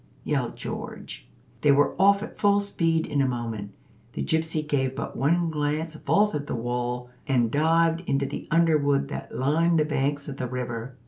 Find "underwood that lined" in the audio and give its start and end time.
8.49-9.77